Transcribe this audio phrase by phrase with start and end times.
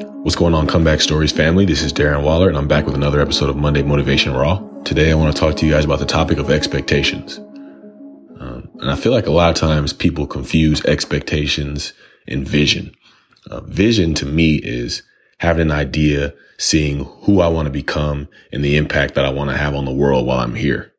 [0.00, 1.64] What's going on, Comeback Stories family?
[1.64, 4.60] This is Darren Waller, and I'm back with another episode of Monday Motivation Raw.
[4.84, 7.38] Today, I want to talk to you guys about the topic of expectations.
[8.38, 11.94] Um, and I feel like a lot of times people confuse expectations
[12.28, 12.94] and vision.
[13.50, 15.02] Uh, vision to me is
[15.38, 19.50] having an idea, seeing who I want to become and the impact that I want
[19.50, 20.92] to have on the world while I'm here.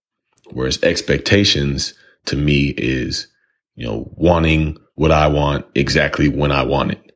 [0.51, 1.93] Whereas expectations
[2.25, 3.29] to me is,
[3.75, 7.08] you know, wanting what I want exactly when I want it.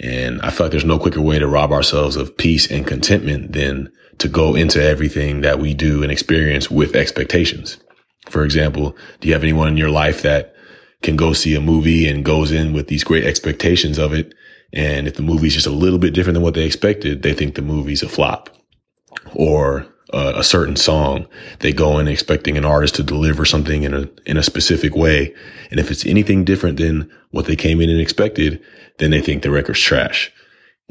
[0.00, 3.52] And I feel like there's no quicker way to rob ourselves of peace and contentment
[3.52, 7.78] than to go into everything that we do and experience with expectations.
[8.28, 10.54] For example, do you have anyone in your life that
[11.02, 14.34] can go see a movie and goes in with these great expectations of it?
[14.72, 17.54] And if the movie's just a little bit different than what they expected, they think
[17.54, 18.50] the movie's a flop
[19.34, 21.26] or uh, a certain song.
[21.60, 25.34] They go in expecting an artist to deliver something in a, in a specific way.
[25.70, 28.62] And if it's anything different than what they came in and expected,
[28.98, 30.32] then they think the record's trash.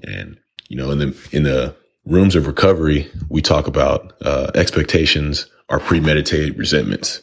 [0.03, 0.37] And,
[0.69, 5.79] you know, in the, in the rooms of recovery, we talk about, uh, expectations are
[5.79, 7.21] premeditated resentments.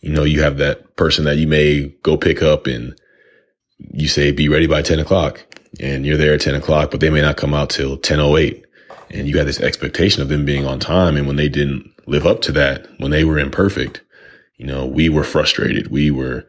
[0.00, 2.98] You know, you have that person that you may go pick up and
[3.92, 5.44] you say, be ready by 10 o'clock
[5.80, 8.64] and you're there at 10 o'clock, but they may not come out till 1008.
[9.12, 11.16] And you had this expectation of them being on time.
[11.16, 14.02] And when they didn't live up to that, when they were imperfect,
[14.56, 15.88] you know, we were frustrated.
[15.88, 16.46] We were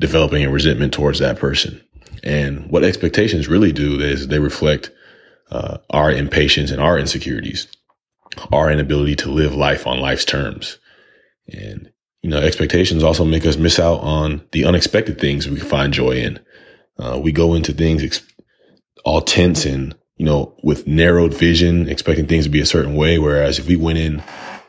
[0.00, 1.80] developing a resentment towards that person.
[2.24, 4.90] And what expectations really do is they reflect
[5.50, 7.66] uh, our impatience and our insecurities,
[8.52, 10.78] our inability to live life on life's terms.
[11.52, 15.68] And, you know, expectations also make us miss out on the unexpected things we can
[15.68, 16.40] find joy in.
[16.98, 18.22] Uh, we go into things ex-
[19.04, 23.18] all tense and, you know, with narrowed vision, expecting things to be a certain way.
[23.18, 24.22] Whereas if we went in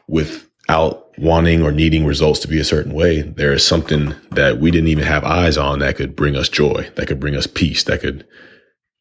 [0.07, 4.71] without wanting or needing results to be a certain way, there is something that we
[4.71, 7.83] didn't even have eyes on that could bring us joy, that could bring us peace,
[7.83, 8.25] that could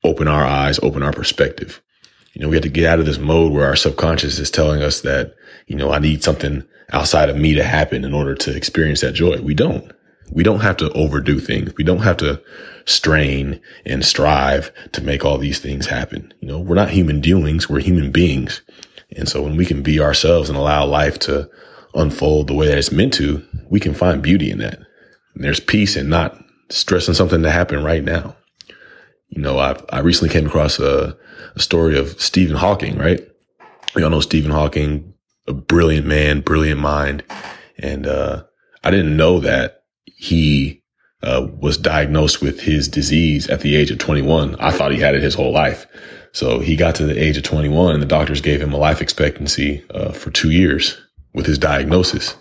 [0.04, 1.80] open our eyes, open our perspective.
[2.34, 4.82] You know, we have to get out of this mode where our subconscious is telling
[4.82, 5.34] us that,
[5.68, 9.14] you know, I need something outside of me to happen in order to experience that
[9.14, 9.40] joy.
[9.40, 9.90] We don't.
[10.32, 11.74] We don't have to overdo things.
[11.76, 12.42] We don't have to
[12.84, 16.32] strain and strive to make all these things happen.
[16.40, 17.68] You know, we're not human doings.
[17.68, 18.62] We're human beings.
[19.16, 21.50] And so when we can be ourselves and allow life to
[21.94, 24.78] unfold the way that it's meant to, we can find beauty in that.
[25.34, 28.34] And there's peace in not stressing something to happen right now.
[29.28, 31.16] You know, I I recently came across a,
[31.54, 33.20] a story of Stephen Hawking, right?
[33.94, 35.12] We all know Stephen Hawking,
[35.46, 37.22] a brilliant man, brilliant mind.
[37.78, 38.44] And, uh,
[38.84, 40.82] I didn't know that he,
[41.22, 44.56] uh, was diagnosed with his disease at the age of 21.
[44.56, 45.86] I thought he had it his whole life.
[46.32, 49.00] So he got to the age of 21 and the doctors gave him a life
[49.00, 51.00] expectancy, uh, for two years
[51.34, 52.36] with his diagnosis.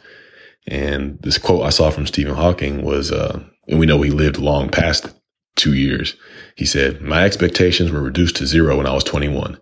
[0.68, 4.38] And this quote I saw from Stephen Hawking was, uh, and we know he lived
[4.38, 5.08] long past
[5.56, 6.16] two years.
[6.56, 9.60] He said, my expectations were reduced to zero when I was 21.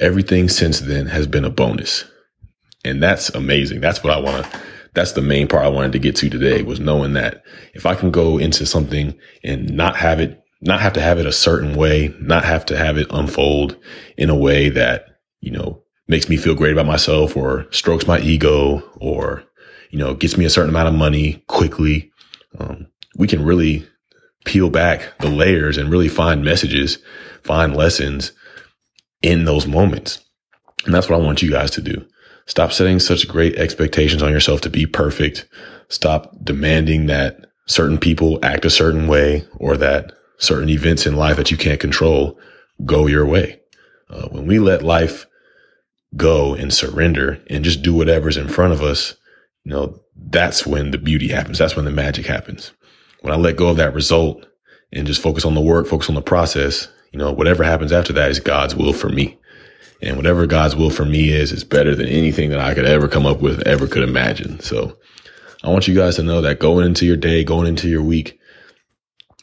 [0.00, 2.04] Everything since then has been a bonus.
[2.84, 3.80] And that's amazing.
[3.80, 4.60] That's what I want to,
[4.94, 7.42] that's the main part I wanted to get to today was knowing that
[7.74, 11.26] if I can go into something and not have it, not have to have it
[11.26, 13.76] a certain way, not have to have it unfold
[14.16, 15.06] in a way that,
[15.40, 19.42] you know, makes me feel great about myself or strokes my ego or,
[19.90, 22.12] you know, gets me a certain amount of money quickly.
[22.58, 22.86] Um,
[23.16, 23.86] we can really
[24.44, 26.98] peel back the layers and really find messages,
[27.42, 28.32] find lessons
[29.22, 30.22] in those moments.
[30.84, 32.04] And that's what I want you guys to do.
[32.46, 35.46] Stop setting such great expectations on yourself to be perfect.
[35.88, 41.36] Stop demanding that certain people act a certain way or that certain events in life
[41.36, 42.38] that you can't control
[42.84, 43.60] go your way.
[44.10, 45.26] Uh, when we let life
[46.16, 49.14] go and surrender and just do whatever's in front of us,
[49.64, 51.58] you know, that's when the beauty happens.
[51.58, 52.72] That's when the magic happens.
[53.20, 54.44] When I let go of that result
[54.92, 58.12] and just focus on the work, focus on the process, you know, whatever happens after
[58.14, 59.38] that is God's will for me.
[60.02, 63.08] And whatever God's will for me is, is better than anything that I could ever
[63.08, 64.58] come up with, ever could imagine.
[64.60, 64.98] So
[65.62, 68.38] I want you guys to know that going into your day, going into your week,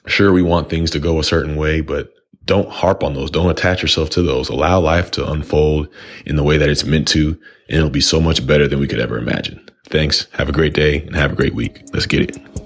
[0.06, 2.14] sure, we want things to go a certain way, but
[2.46, 3.32] don't harp on those.
[3.32, 4.50] Don't attach yourself to those.
[4.50, 5.88] Allow life to unfold
[6.26, 7.40] in the way that it's meant to,
[7.70, 9.64] and it'll be so much better than we could ever imagine.
[9.86, 10.28] Thanks.
[10.34, 11.84] Have a great day and have a great week.
[11.94, 12.59] Let's get it.